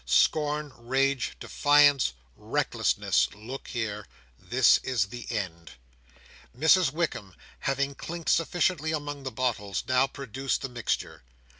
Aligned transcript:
Scorn, 0.03 0.73
rage, 0.75 1.33
defiance, 1.39 2.13
recklessness, 2.35 3.27
look 3.35 3.67
here! 3.67 4.07
This 4.39 4.79
is 4.79 5.09
the 5.09 5.27
end. 5.29 5.73
Mrs 6.57 6.91
Wickam 6.91 7.35
having 7.69 7.93
clinked 7.93 8.29
sufficiently 8.29 8.93
among 8.93 9.21
the 9.21 9.31
bottles, 9.31 9.83
now 9.87 10.07
produced 10.07 10.63
the 10.63 10.69
mixture. 10.69 11.21